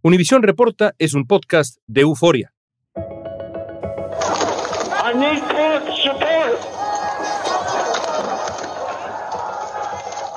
[0.00, 2.52] Univisión Reporta es un podcast de euforia.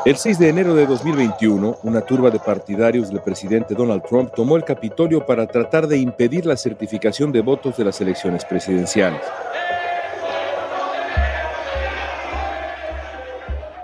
[0.04, 4.58] El 6 de enero de 2021, una turba de partidarios del presidente Donald Trump tomó
[4.58, 9.22] el Capitolio para tratar de impedir la certificación de votos de las elecciones presidenciales.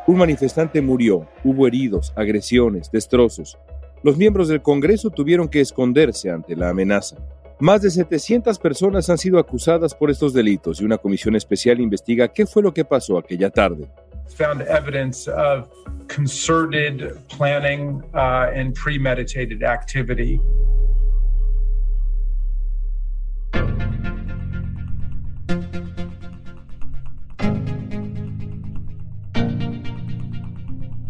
[0.08, 3.60] Un manifestante murió, hubo heridos, agresiones, destrozos.
[4.04, 7.18] Los miembros del Congreso tuvieron que esconderse ante la amenaza.
[7.60, 12.28] Más de 700 personas han sido acusadas por estos delitos y una comisión especial investiga
[12.28, 13.90] qué fue lo que pasó aquella tarde.
[14.38, 15.68] Found evidence of
[16.08, 20.40] concerted planning uh, and premeditated activity.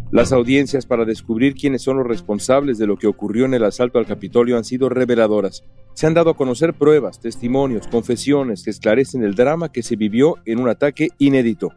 [0.10, 4.00] Las audiencias para descubrir quiénes son los responsables de lo que ocurrió en el asalto
[4.00, 5.66] al Capitolio han sido reveladoras.
[5.96, 10.36] Se han dado a conocer pruebas, testimonios, confesiones que esclarecen el drama que se vivió
[10.46, 11.74] en un ataque inédito.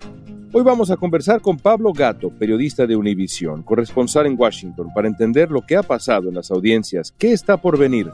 [0.53, 5.51] Hoy vamos a conversar con Pablo Gato, periodista de Univision, corresponsal en Washington, para entender
[5.51, 8.13] lo que ha pasado en las audiencias, qué está por venir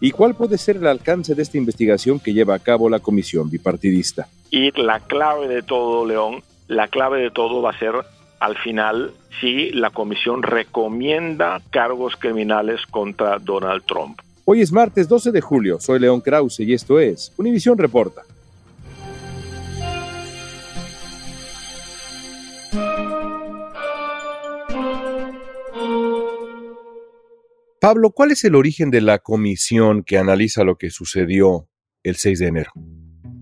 [0.00, 3.50] y cuál puede ser el alcance de esta investigación que lleva a cabo la comisión
[3.50, 4.28] bipartidista.
[4.48, 7.94] Y la clave de todo, León, la clave de todo va a ser
[8.40, 14.20] al final si la comisión recomienda cargos criminales contra Donald Trump.
[14.44, 18.22] Hoy es martes 12 de julio, soy León Krause y esto es Univisión Reporta.
[27.80, 31.68] Pablo, ¿cuál es el origen de la comisión que analiza lo que sucedió
[32.02, 32.72] el 6 de enero?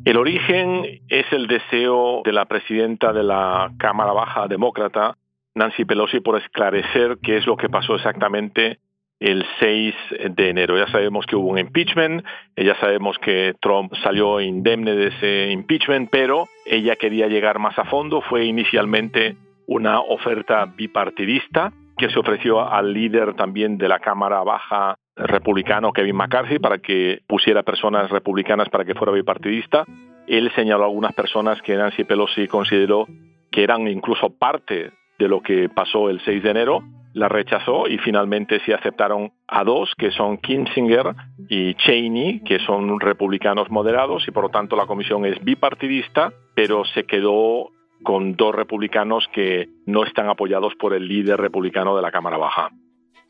[0.04, 5.16] El origen es el deseo de la presidenta de la Cámara Baja Demócrata,
[5.54, 8.80] Nancy Pelosi, por esclarecer qué es lo que pasó exactamente
[9.18, 9.94] el 6
[10.30, 10.76] de enero.
[10.76, 12.22] Ya sabemos que hubo un impeachment,
[12.54, 17.86] ya sabemos que Trump salió indemne de ese impeachment, pero ella quería llegar más a
[17.86, 18.20] fondo.
[18.20, 24.96] Fue inicialmente una oferta bipartidista que se ofreció al líder también de la Cámara Baja
[25.16, 29.84] republicano Kevin McCarthy para que pusiera personas republicanas para que fuera bipartidista.
[30.26, 33.06] Él señaló a algunas personas que Nancy Pelosi consideró
[33.50, 36.82] que eran incluso parte de lo que pasó el 6 de enero,
[37.12, 41.14] la rechazó y finalmente se aceptaron a dos, que son Kinzinger
[41.48, 46.84] y Cheney, que son republicanos moderados y por lo tanto la comisión es bipartidista, pero
[46.86, 47.70] se quedó
[48.04, 52.70] con dos republicanos que no están apoyados por el líder republicano de la Cámara Baja.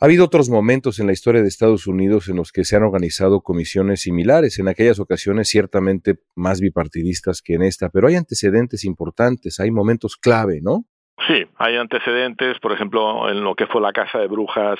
[0.01, 2.83] Ha habido otros momentos en la historia de Estados Unidos en los que se han
[2.83, 8.85] organizado comisiones similares, en aquellas ocasiones ciertamente más bipartidistas que en esta, pero hay antecedentes
[8.85, 10.85] importantes, hay momentos clave, ¿no?
[11.29, 14.79] Sí, hay antecedentes, por ejemplo, en lo que fue la Casa de Brujas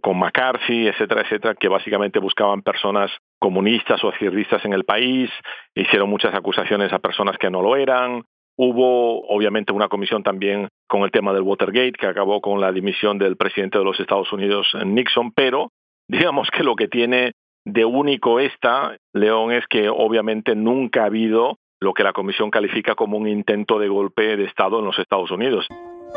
[0.00, 5.30] con McCarthy, etcétera, etcétera, que básicamente buscaban personas comunistas o izquierdistas en el país,
[5.74, 8.24] hicieron muchas acusaciones a personas que no lo eran,
[8.56, 13.18] Hubo obviamente una comisión también con el tema del Watergate que acabó con la dimisión
[13.18, 15.70] del presidente de los Estados Unidos, Nixon, pero
[16.08, 17.32] digamos que lo que tiene
[17.66, 22.94] de único esta, León, es que obviamente nunca ha habido lo que la comisión califica
[22.94, 25.66] como un intento de golpe de Estado en los Estados Unidos.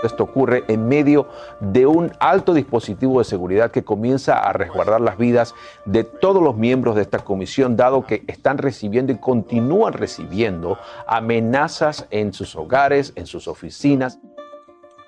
[0.03, 1.27] Esto ocurre en medio
[1.59, 6.55] de un alto dispositivo de seguridad que comienza a resguardar las vidas de todos los
[6.55, 10.77] miembros de esta comisión, dado que están recibiendo y continúan recibiendo
[11.07, 14.19] amenazas en sus hogares, en sus oficinas.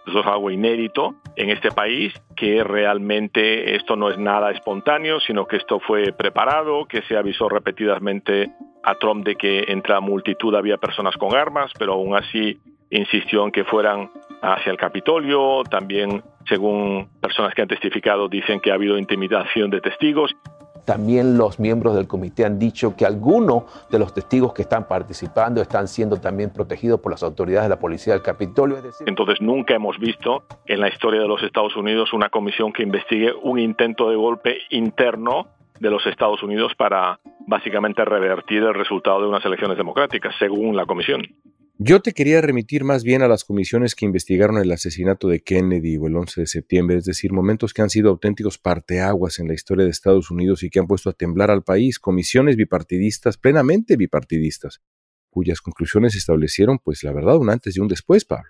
[0.08, 5.46] Eso es algo inédito en este país, que realmente esto no es nada espontáneo, sino
[5.46, 8.52] que esto fue preparado, que se avisó repetidamente
[8.84, 12.60] a Trump de que entre la multitud había personas con armas, pero aún así
[12.90, 14.10] insistió en que fueran
[14.42, 19.82] hacia el Capitolio, también según personas que han testificado dicen que ha habido intimidación de
[19.82, 20.36] testigos.
[20.86, 25.62] También los miembros del comité han dicho que algunos de los testigos que están participando
[25.62, 28.78] están siendo también protegidos por las autoridades de la policía del Capitolio.
[29.06, 33.32] Entonces nunca hemos visto en la historia de los Estados Unidos una comisión que investigue
[33.44, 35.48] un intento de golpe interno
[35.80, 40.86] de los Estados Unidos para básicamente revertir el resultado de unas elecciones democráticas, según la
[40.86, 41.22] comisión.
[41.82, 45.96] Yo te quería remitir más bien a las comisiones que investigaron el asesinato de Kennedy
[45.96, 49.54] o el 11 de septiembre, es decir, momentos que han sido auténticos parteaguas en la
[49.54, 53.96] historia de Estados Unidos y que han puesto a temblar al país, comisiones bipartidistas, plenamente
[53.96, 54.82] bipartidistas,
[55.30, 58.50] cuyas conclusiones establecieron, pues la verdad, un antes y un después, Pablo.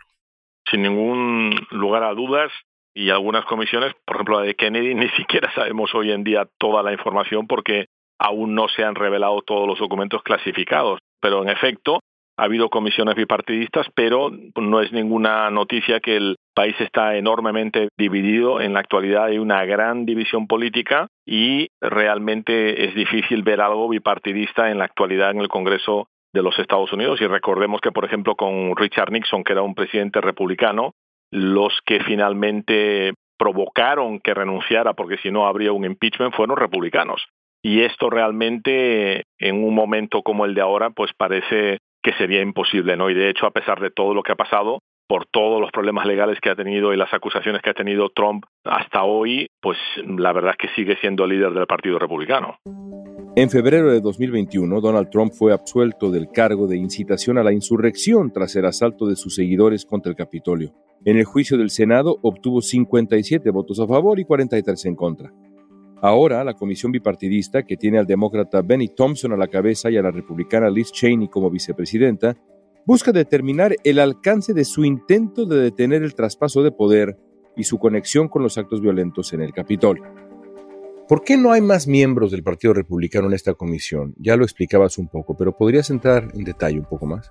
[0.67, 2.51] Sin ningún lugar a dudas,
[2.95, 6.81] y algunas comisiones, por ejemplo la de Kennedy, ni siquiera sabemos hoy en día toda
[6.81, 7.85] la información porque
[8.17, 10.99] aún no se han revelado todos los documentos clasificados.
[11.21, 11.99] Pero en efecto,
[12.39, 18.61] ha habido comisiones bipartidistas, pero no es ninguna noticia que el país está enormemente dividido.
[18.61, 24.71] En la actualidad hay una gran división política y realmente es difícil ver algo bipartidista
[24.71, 27.19] en la actualidad en el Congreso de los Estados Unidos.
[27.19, 30.93] Y recordemos que, por ejemplo, con Richard Nixon, que era un presidente republicano,
[31.31, 37.27] los que finalmente provocaron que renunciara, porque si no habría un impeachment, fueron republicanos.
[37.61, 42.95] Y esto realmente, en un momento como el de ahora, pues parece que sería imposible,
[42.97, 43.09] ¿no?
[43.09, 44.79] Y de hecho, a pesar de todo lo que ha pasado,
[45.09, 48.45] por todos los problemas legales que ha tenido y las acusaciones que ha tenido Trump
[48.63, 52.59] hasta hoy, pues la verdad es que sigue siendo líder del Partido Republicano.
[53.35, 58.31] En febrero de 2021, Donald Trump fue absuelto del cargo de incitación a la insurrección
[58.31, 60.73] tras el asalto de sus seguidores contra el Capitolio.
[61.05, 65.31] En el juicio del Senado obtuvo 57 votos a favor y 43 en contra.
[66.01, 70.01] Ahora, la comisión bipartidista, que tiene al demócrata Benny Thompson a la cabeza y a
[70.01, 72.37] la republicana Liz Cheney como vicepresidenta,
[72.85, 77.17] busca determinar el alcance de su intento de detener el traspaso de poder
[77.57, 80.05] y su conexión con los actos violentos en el Capitolio.
[81.09, 84.13] ¿Por qué no hay más miembros del Partido Republicano en esta comisión?
[84.17, 87.29] Ya lo explicabas un poco, pero ¿podrías entrar en detalle un poco más?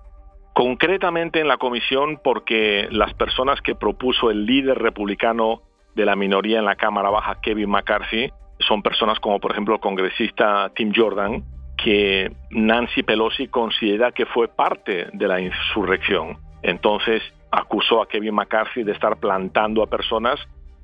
[0.53, 5.63] Concretamente en la comisión porque las personas que propuso el líder republicano
[5.95, 8.31] de la minoría en la Cámara Baja, Kevin McCarthy,
[8.61, 11.45] son personas como por ejemplo el congresista Tim Jordan,
[11.77, 16.39] que Nancy Pelosi considera que fue parte de la insurrección.
[16.63, 20.39] Entonces acusó a Kevin McCarthy de estar plantando a personas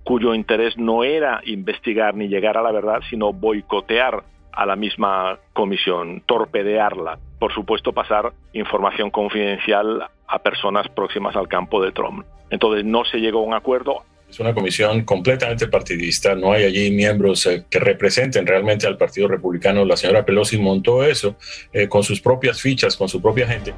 [0.04, 4.22] cuyo interés no era investigar ni llegar a la verdad, sino boicotear
[4.52, 7.18] a la misma comisión, torpedearla.
[7.40, 12.24] Por supuesto, pasar información confidencial a personas próximas al campo de Trump.
[12.50, 14.04] Entonces no se llegó a un acuerdo.
[14.34, 19.28] Es una comisión completamente partidista, no hay allí miembros eh, que representen realmente al Partido
[19.28, 19.84] Republicano.
[19.84, 21.36] La señora Pelosi montó eso
[21.72, 23.72] eh, con sus propias fichas, con su propia gente.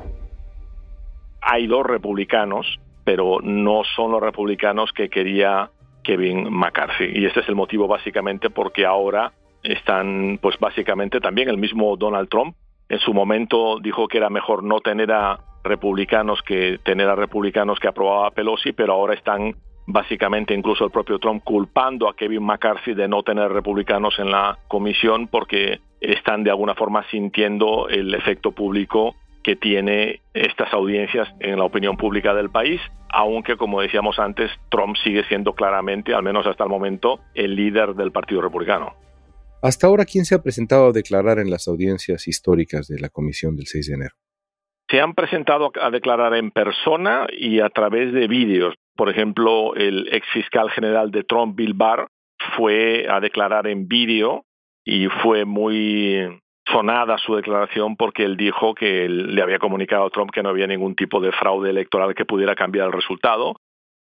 [1.42, 5.70] Hay dos republicanos, pero no son los republicanos que quería
[6.02, 7.10] Kevin McCarthy.
[7.12, 12.30] Y ese es el motivo básicamente porque ahora están, pues básicamente también el mismo Donald
[12.30, 12.56] Trump.
[12.88, 17.78] En su momento dijo que era mejor no tener a republicanos que tener a republicanos
[17.78, 19.54] que aprobaba Pelosi, pero ahora están
[19.86, 24.58] básicamente incluso el propio Trump culpando a Kevin McCarthy de no tener republicanos en la
[24.68, 31.56] comisión porque están de alguna forma sintiendo el efecto público que tiene estas audiencias en
[31.58, 36.46] la opinión pública del país, aunque como decíamos antes, Trump sigue siendo claramente, al menos
[36.46, 38.94] hasta el momento, el líder del Partido Republicano.
[39.62, 43.56] Hasta ahora, ¿quién se ha presentado a declarar en las audiencias históricas de la comisión
[43.56, 44.14] del 6 de enero?
[44.90, 48.74] Se han presentado a declarar en persona y a través de vídeos.
[48.96, 52.08] Por ejemplo, el ex fiscal general de Trump, Bill Barr,
[52.56, 54.44] fue a declarar en vídeo
[54.84, 60.30] y fue muy sonada su declaración porque él dijo que le había comunicado a Trump
[60.32, 63.56] que no había ningún tipo de fraude electoral que pudiera cambiar el resultado.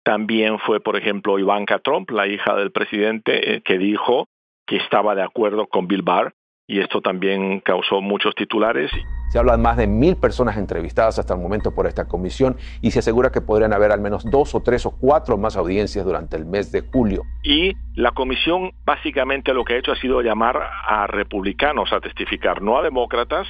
[0.03, 4.27] También fue, por ejemplo, Ivanka Trump, la hija del presidente, eh, que dijo
[4.65, 6.33] que estaba de acuerdo con Bill Barr
[6.67, 8.91] y esto también causó muchos titulares.
[9.29, 12.91] Se habla de más de mil personas entrevistadas hasta el momento por esta comisión y
[12.91, 16.37] se asegura que podrían haber al menos dos o tres o cuatro más audiencias durante
[16.37, 17.23] el mes de julio.
[17.43, 22.61] Y la comisión básicamente lo que ha hecho ha sido llamar a republicanos a testificar,
[22.61, 23.47] no a demócratas,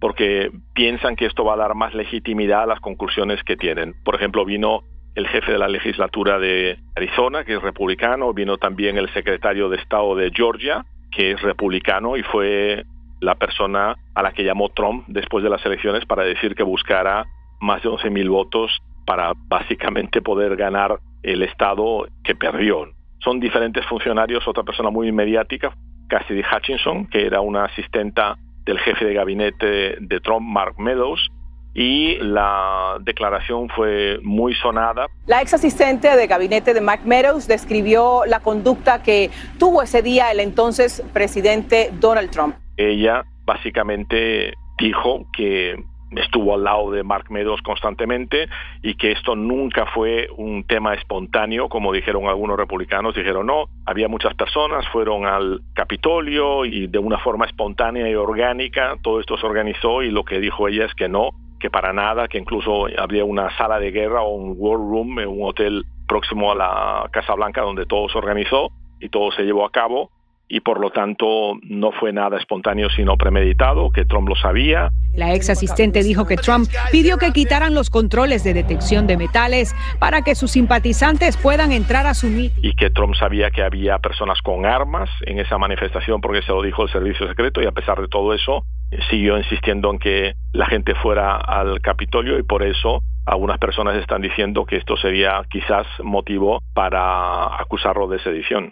[0.00, 3.94] porque piensan que esto va a dar más legitimidad a las conclusiones que tienen.
[4.04, 4.82] Por ejemplo, vino
[5.14, 9.78] el jefe de la legislatura de Arizona, que es republicano, vino también el secretario de
[9.78, 12.84] Estado de Georgia, que es republicano y fue
[13.20, 17.24] la persona a la que llamó Trump después de las elecciones para decir que buscara
[17.60, 18.70] más de 11.000 votos
[19.06, 22.88] para básicamente poder ganar el estado que perdió.
[23.20, 25.74] Son diferentes funcionarios, otra persona muy mediática,
[26.08, 31.30] Cassidy Hutchinson, que era una asistenta del jefe de gabinete de Trump, Mark Meadows,
[31.74, 35.06] y la declaración fue muy sonada.
[35.26, 40.30] La ex asistente de gabinete de Mike Meadows describió la conducta que tuvo ese día
[40.30, 42.56] el entonces presidente Donald Trump.
[42.76, 45.76] Ella básicamente dijo que
[46.12, 48.48] estuvo al lado de Mark Meadows constantemente
[48.82, 54.08] y que esto nunca fue un tema espontáneo, como dijeron algunos republicanos, dijeron no, había
[54.08, 59.46] muchas personas, fueron al Capitolio y de una forma espontánea y orgánica todo esto se
[59.46, 63.24] organizó y lo que dijo ella es que no, que para nada, que incluso había
[63.24, 67.34] una sala de guerra o un war room en un hotel próximo a la Casa
[67.34, 70.10] Blanca donde todo se organizó y todo se llevó a cabo
[70.48, 74.90] y por lo tanto no fue nada espontáneo sino premeditado, que Trump lo sabía.
[75.14, 79.74] La ex asistente dijo que Trump pidió que quitaran los controles de detección de metales
[79.98, 82.62] para que sus simpatizantes puedan entrar a su meeting.
[82.62, 86.62] Y que Trump sabía que había personas con armas en esa manifestación porque se lo
[86.62, 88.64] dijo el servicio secreto y a pesar de todo eso
[89.10, 94.22] siguió insistiendo en que la gente fuera al Capitolio y por eso algunas personas están
[94.22, 98.70] diciendo que esto sería quizás motivo para acusarlo de sedición.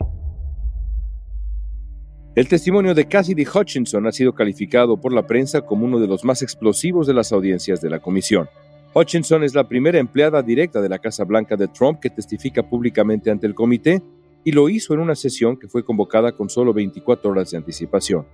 [2.35, 6.25] El testimonio de Cassidy Hutchinson ha sido calificado por la prensa como uno de los
[6.25, 8.49] más explosivos de las audiencias de la comisión.
[8.93, 13.31] Hutchinson es la primera empleada directa de la Casa Blanca de Trump que testifica públicamente
[13.31, 14.03] ante el comité
[14.43, 18.27] y lo hizo en una sesión que fue convocada con solo 24 horas de anticipación.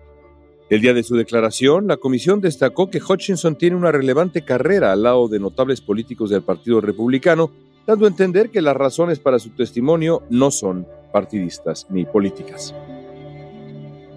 [0.70, 5.02] El día de su declaración, la comisión destacó que Hutchinson tiene una relevante carrera al
[5.02, 7.50] lado de notables políticos del Partido Republicano,
[7.86, 12.74] dando a entender que las razones para su testimonio no son partidistas ni políticas.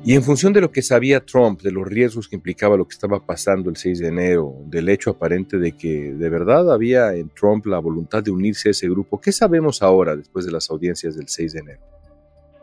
[0.05, 2.91] Y en función de lo que sabía Trump, de los riesgos que implicaba lo que
[2.91, 7.29] estaba pasando el 6 de enero, del hecho aparente de que de verdad había en
[7.33, 11.15] Trump la voluntad de unirse a ese grupo, ¿qué sabemos ahora después de las audiencias
[11.15, 11.81] del 6 de enero?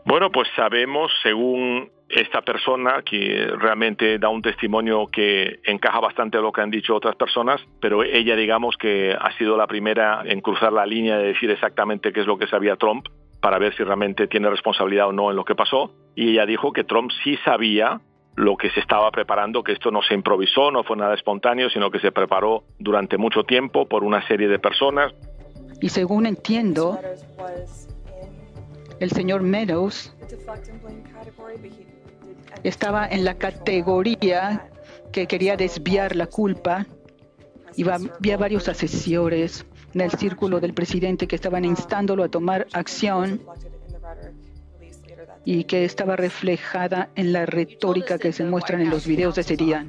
[0.05, 6.41] Bueno, pues sabemos, según esta persona, que realmente da un testimonio que encaja bastante a
[6.41, 10.41] lo que han dicho otras personas, pero ella digamos que ha sido la primera en
[10.41, 13.07] cruzar la línea de decir exactamente qué es lo que sabía Trump
[13.41, 15.91] para ver si realmente tiene responsabilidad o no en lo que pasó.
[16.15, 17.99] Y ella dijo que Trump sí sabía
[18.35, 21.91] lo que se estaba preparando, que esto no se improvisó, no fue nada espontáneo, sino
[21.91, 25.13] que se preparó durante mucho tiempo por una serie de personas.
[25.81, 26.99] Y según entiendo,
[28.99, 30.15] el señor Meadows
[32.63, 34.69] estaba en la categoría
[35.11, 36.85] que quería desviar la culpa
[37.75, 43.41] y había varios asesores en el círculo del presidente que estaban instándolo a tomar acción
[45.45, 49.57] y que estaba reflejada en la retórica que se muestran en los videos de ese
[49.57, 49.85] día.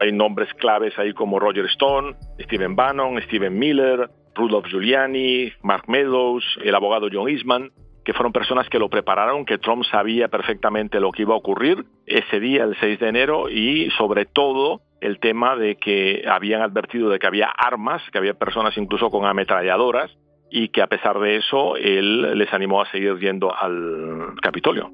[0.00, 6.44] Hay nombres claves ahí como Roger Stone, Stephen Bannon, Stephen Miller, Rudolph Giuliani, Mark Meadows,
[6.64, 7.70] el abogado John Eastman,
[8.04, 11.84] que fueron personas que lo prepararon, que Trump sabía perfectamente lo que iba a ocurrir
[12.06, 17.10] ese día, el 6 de enero, y sobre todo el tema de que habían advertido
[17.10, 20.10] de que había armas, que había personas incluso con ametralladoras,
[20.50, 24.92] y que a pesar de eso él les animó a seguir yendo al Capitolio.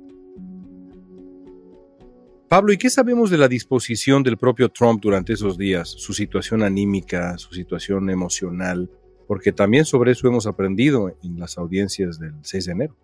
[2.48, 5.90] Pablo, ¿y qué sabemos de la disposición del propio Trump durante esos días?
[5.90, 8.88] Su situación anímica, su situación emocional,
[9.26, 12.96] porque también sobre eso hemos aprendido en las audiencias del 6 de enero.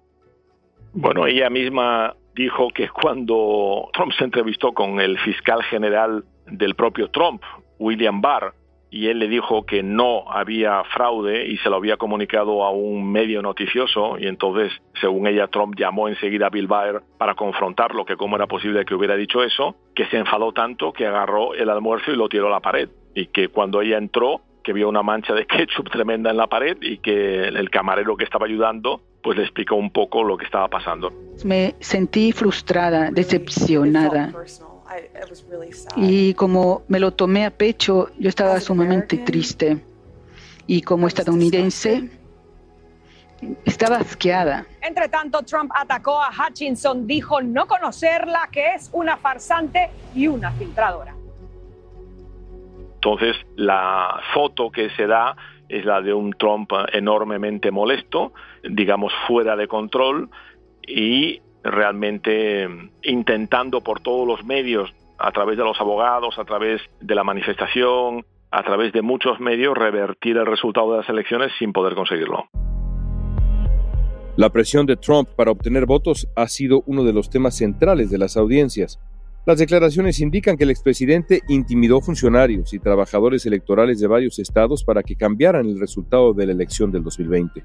[0.95, 7.11] Bueno, ella misma dijo que cuando Trump se entrevistó con el fiscal general del propio
[7.11, 7.43] Trump,
[7.79, 8.55] William Barr,
[8.95, 13.11] y él le dijo que no había fraude y se lo había comunicado a un
[13.11, 14.71] medio noticioso y entonces,
[15.01, 18.95] según ella, Trump llamó enseguida a Bill Barr para confrontarlo, que cómo era posible que
[18.95, 22.51] hubiera dicho eso, que se enfadó tanto que agarró el almuerzo y lo tiró a
[22.51, 26.37] la pared y que cuando ella entró que vio una mancha de ketchup tremenda en
[26.37, 30.37] la pared y que el camarero que estaba ayudando pues le explicó un poco lo
[30.37, 31.11] que estaba pasando.
[31.45, 34.31] Me sentí frustrada, decepcionada.
[35.97, 39.83] Y como me lo tomé a pecho, yo estaba sumamente triste.
[40.67, 42.11] Y como estadounidense,
[43.65, 44.67] estaba asqueada.
[44.81, 50.53] Entre tanto, Trump atacó a Hutchinson, dijo no conocerla, que es una farsante y una
[50.53, 51.15] filtradora.
[52.95, 55.37] Entonces, la foto que se da
[55.69, 58.33] es la de un Trump enormemente molesto,
[58.63, 60.31] digamos fuera de control
[60.87, 62.69] y realmente
[63.03, 68.25] intentando por todos los medios, a través de los abogados, a través de la manifestación,
[68.51, 72.49] a través de muchos medios, revertir el resultado de las elecciones sin poder conseguirlo.
[74.37, 78.19] La presión de Trump para obtener votos ha sido uno de los temas centrales de
[78.19, 79.01] las audiencias.
[79.47, 85.03] Las declaraciones indican que el expresidente intimidó funcionarios y trabajadores electorales de varios estados para
[85.03, 87.65] que cambiaran el resultado de la elección del 2020.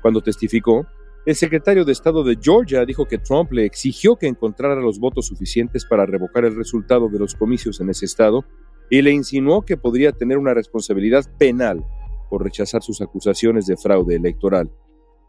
[0.00, 0.86] Cuando testificó,
[1.28, 5.26] el secretario de Estado de Georgia dijo que Trump le exigió que encontrara los votos
[5.26, 8.46] suficientes para revocar el resultado de los comicios en ese estado
[8.88, 11.84] y le insinuó que podría tener una responsabilidad penal
[12.30, 14.72] por rechazar sus acusaciones de fraude electoral.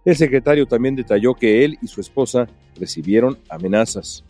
[0.05, 2.47] El secretario también detalló que él y su esposa
[2.79, 4.23] recibieron amenazas.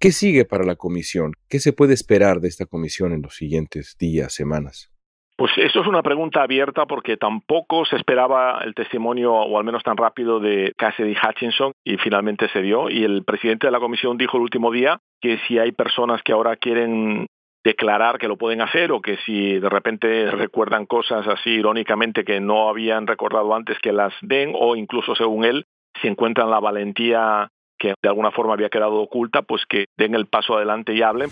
[0.00, 1.32] ¿Qué sigue para la comisión?
[1.48, 4.92] ¿Qué se puede esperar de esta comisión en los siguientes días, semanas?
[5.36, 9.82] Pues eso es una pregunta abierta porque tampoco se esperaba el testimonio, o al menos
[9.82, 12.90] tan rápido, de Cassidy Hutchinson y finalmente se dio.
[12.90, 16.32] Y el presidente de la comisión dijo el último día que si hay personas que
[16.32, 17.26] ahora quieren
[17.64, 22.40] declarar que lo pueden hacer o que si de repente recuerdan cosas así irónicamente que
[22.40, 25.66] no habían recordado antes que las den o incluso según él
[26.00, 30.26] si encuentran la valentía que de alguna forma había quedado oculta, pues que den el
[30.26, 31.30] paso adelante y hablen.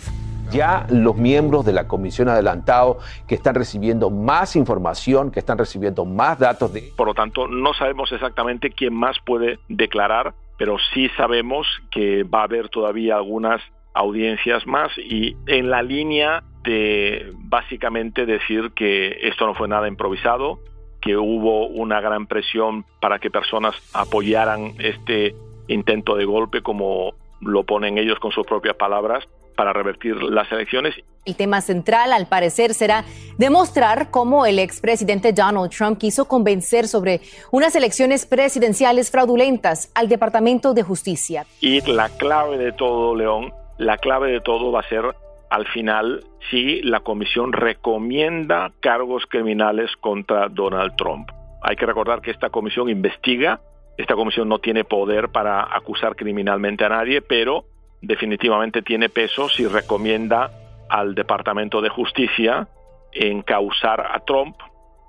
[0.50, 6.04] Ya los miembros de la comisión adelantado que están recibiendo más información, que están recibiendo
[6.04, 6.92] más datos de...
[6.96, 12.40] Por lo tanto, no sabemos exactamente quién más puede declarar, pero sí sabemos que va
[12.40, 13.60] a haber todavía algunas
[13.92, 20.60] audiencias más y en la línea de básicamente decir que esto no fue nada improvisado,
[21.00, 25.34] que hubo una gran presión para que personas apoyaran este
[25.68, 29.24] intento de golpe como lo ponen ellos con sus propias palabras
[29.56, 30.94] para revertir las elecciones.
[31.24, 33.04] El tema central, al parecer, será
[33.38, 37.20] demostrar cómo el expresidente Donald Trump quiso convencer sobre
[37.50, 41.46] unas elecciones presidenciales fraudulentas al Departamento de Justicia.
[41.60, 45.04] Y la clave de todo, León, la clave de todo va a ser
[45.50, 51.30] al final si la comisión recomienda cargos criminales contra Donald Trump.
[51.62, 53.60] Hay que recordar que esta comisión investiga,
[53.96, 57.64] esta comisión no tiene poder para acusar criminalmente a nadie, pero
[58.02, 60.50] definitivamente tiene peso si recomienda
[60.88, 62.68] al Departamento de Justicia
[63.12, 64.56] encausar a Trump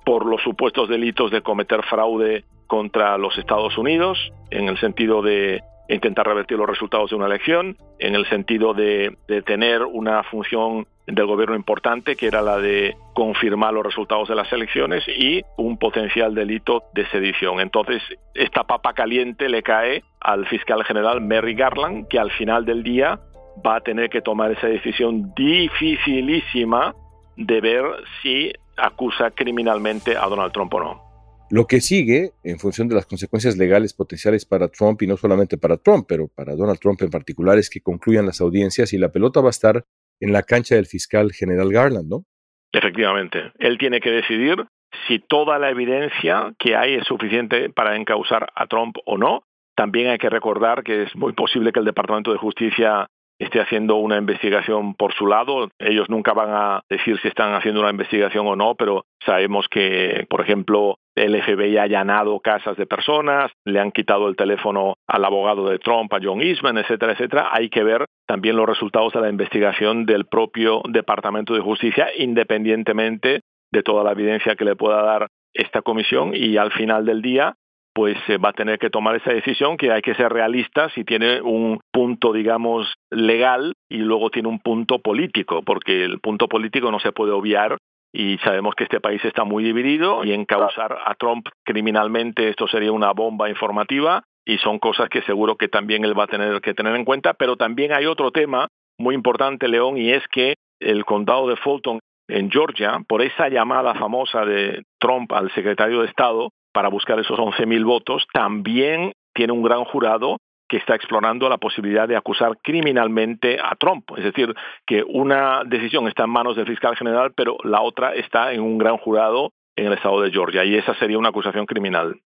[0.05, 5.61] por los supuestos delitos de cometer fraude contra los Estados Unidos, en el sentido de
[5.89, 9.15] intentar revertir los resultados de una elección, en el sentido de,
[9.45, 14.51] tener una función del gobierno importante, que era la de confirmar los resultados de las
[14.51, 17.61] elecciones y un potencial delito de sedición.
[17.61, 18.01] Entonces,
[18.33, 23.19] esta papa caliente le cae al fiscal general Merry Garland, que al final del día
[23.65, 26.93] va a tener que tomar esa decisión dificilísima
[27.37, 27.85] de ver
[28.21, 31.06] si acusa criminalmente a Donald Trump o no.
[31.49, 35.57] Lo que sigue, en función de las consecuencias legales potenciales para Trump, y no solamente
[35.57, 39.11] para Trump, pero para Donald Trump en particular, es que concluyan las audiencias y la
[39.13, 39.85] pelota va a estar
[40.19, 42.25] en la cancha del fiscal general Garland, ¿no?
[42.73, 43.53] Efectivamente.
[43.59, 44.65] Él tiene que decidir
[45.07, 49.43] si toda la evidencia que hay es suficiente para encausar a Trump o no.
[49.75, 53.07] También hay que recordar que es muy posible que el Departamento de Justicia
[53.39, 55.69] esté haciendo una investigación por su lado.
[55.79, 60.25] Ellos nunca van a decir si están haciendo una investigación o no, pero sabemos que,
[60.29, 65.25] por ejemplo, el FBI ha allanado casas de personas, le han quitado el teléfono al
[65.25, 67.49] abogado de Trump, a John Eastman, etcétera, etcétera.
[67.51, 73.41] Hay que ver también los resultados de la investigación del propio Departamento de Justicia, independientemente
[73.71, 77.55] de toda la evidencia que le pueda dar esta comisión y al final del día
[77.97, 81.03] pues se va a tener que tomar esa decisión que hay que ser realistas y
[81.03, 86.91] tiene un punto, digamos, legal y luego tiene un punto político, porque el punto político
[86.91, 87.79] no se puede obviar
[88.13, 92.91] y sabemos que este país está muy dividido y encauzar a Trump criminalmente esto sería
[92.91, 96.75] una bomba informativa y son cosas que seguro que también él va a tener que
[96.75, 98.67] tener en cuenta, pero también hay otro tema
[98.99, 103.95] muy importante, León, y es que el condado de Fulton en Georgia, por esa llamada
[103.95, 109.63] famosa de Trump al secretario de Estado, para buscar esos 11.000 votos, también tiene un
[109.63, 110.37] gran jurado
[110.69, 114.03] que está explorando la posibilidad de acusar criminalmente a Trump.
[114.15, 114.53] Es decir,
[114.85, 118.77] que una decisión está en manos del fiscal general, pero la otra está en un
[118.77, 122.21] gran jurado en el estado de Georgia, y esa sería una acusación criminal.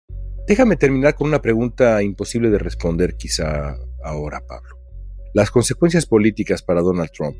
[0.47, 4.77] Déjame terminar con una pregunta imposible de responder quizá ahora, Pablo.
[5.33, 7.35] Las consecuencias políticas para Donald Trump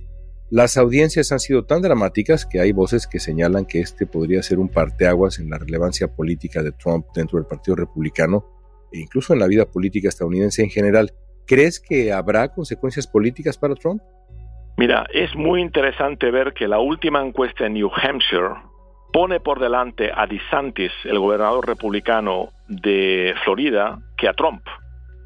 [0.50, 4.60] las audiencias han sido tan dramáticas que hay voces que señalan que este podría ser
[4.60, 8.46] un parteaguas en la relevancia política de Trump dentro del Partido Republicano
[8.94, 11.12] e incluso en la vida política estadounidense en general.
[11.46, 14.02] ¿Crees que habrá consecuencias políticas para Trump?
[14.78, 18.56] Mira, es muy interesante ver que la última encuesta en New Hampshire
[19.12, 24.62] pone por delante a DeSantis, el gobernador republicano de Florida, que a Trump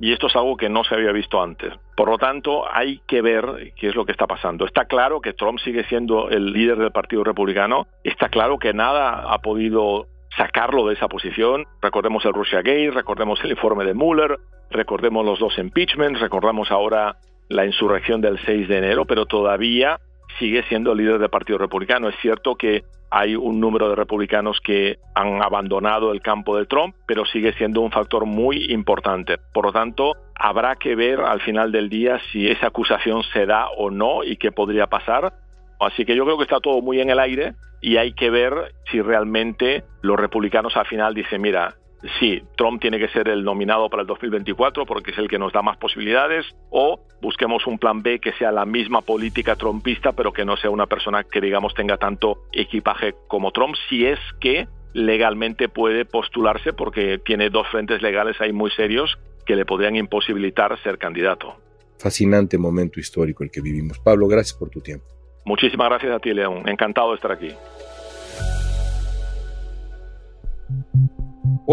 [0.02, 1.74] y esto es algo que no se había visto antes.
[1.96, 4.66] Por lo tanto, hay que ver qué es lo que está pasando.
[4.66, 9.32] Está claro que Trump sigue siendo el líder del Partido Republicano, está claro que nada
[9.32, 11.68] ha podido sacarlo de esa posición.
[11.82, 14.40] Recordemos el Russia Gate, recordemos el informe de Mueller,
[14.72, 20.00] recordemos los dos impeachments, recordamos ahora la insurrección del 6 de enero, pero todavía
[20.40, 22.10] sigue siendo el líder del Partido Republicano.
[22.10, 26.96] Es cierto que hay un número de republicanos que han abandonado el campo de Trump,
[27.06, 29.38] pero sigue siendo un factor muy importante.
[29.54, 33.68] Por lo tanto, habrá que ver al final del día si esa acusación se da
[33.78, 35.34] o no y qué podría pasar.
[35.80, 38.54] Así que yo creo que está todo muy en el aire y hay que ver
[38.90, 41.76] si realmente los republicanos al final dicen, mira,
[42.20, 45.54] sí, Trump tiene que ser el nominado para el 2024 porque es el que nos
[45.54, 50.34] da más posibilidades, o busquemos un plan B que sea la misma política trumpista, pero
[50.34, 54.68] que no sea una persona que, digamos, tenga tanto equipaje como Trump, si es que
[54.94, 60.78] legalmente puede postularse porque tiene dos frentes legales ahí muy serios que le podrían imposibilitar
[60.84, 61.56] ser candidato.
[61.98, 64.00] Fascinante momento histórico el que vivimos.
[64.00, 65.06] Pablo, gracias por tu tiempo.
[65.46, 66.68] Muchísimas gracias a ti, León.
[66.68, 67.50] Encantado de estar aquí.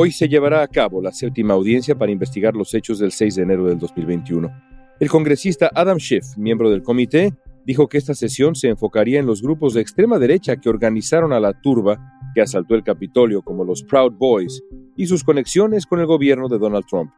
[0.00, 3.42] Hoy se llevará a cabo la séptima audiencia para investigar los hechos del 6 de
[3.42, 4.48] enero del 2021.
[5.00, 7.34] El congresista Adam Schiff, miembro del comité,
[7.66, 11.40] dijo que esta sesión se enfocaría en los grupos de extrema derecha que organizaron a
[11.40, 11.98] la turba
[12.32, 14.62] que asaltó el Capitolio como los Proud Boys
[14.94, 17.10] y sus conexiones con el gobierno de Donald Trump.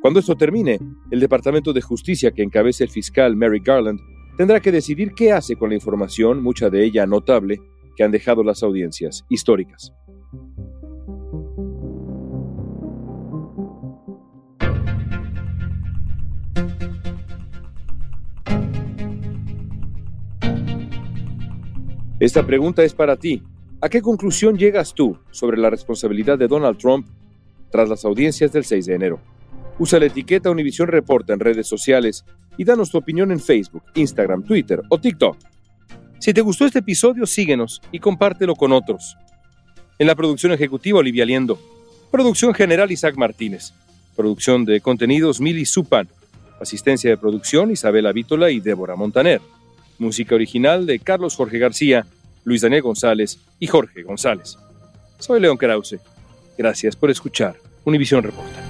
[0.00, 4.00] Cuando esto termine, el Departamento de Justicia que encabeza el fiscal Mary Garland
[4.38, 7.60] tendrá que decidir qué hace con la información, mucha de ella notable,
[7.94, 9.92] que han dejado las audiencias históricas.
[22.22, 23.42] Esta pregunta es para ti.
[23.80, 27.04] ¿A qué conclusión llegas tú sobre la responsabilidad de Donald Trump
[27.68, 29.20] tras las audiencias del 6 de enero?
[29.76, 32.24] Usa la etiqueta Univision Reporta en redes sociales
[32.56, 35.36] y danos tu opinión en Facebook, Instagram, Twitter o TikTok.
[36.20, 39.16] Si te gustó este episodio, síguenos y compártelo con otros.
[39.98, 41.58] En la producción ejecutiva, Olivia Liendo.
[42.12, 43.72] Producción general, Isaac Martínez.
[44.14, 46.06] Producción de contenidos, Mili Supan.
[46.60, 49.40] Asistencia de producción, Isabela Vítola y Débora Montaner.
[50.02, 52.04] Música original de Carlos Jorge García,
[52.42, 54.58] Luis Daniel González y Jorge González.
[55.20, 56.00] Soy León Krause.
[56.58, 58.60] Gracias por escuchar Univisión Reporta.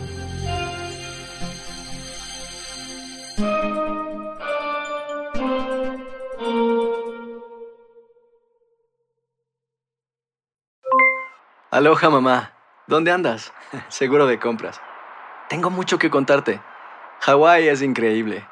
[11.71, 12.53] Aloha mamá,
[12.87, 13.55] ¿dónde andas?
[13.89, 14.79] Seguro de compras.
[15.49, 16.61] Tengo mucho que contarte.
[17.21, 18.52] Hawái es increíble.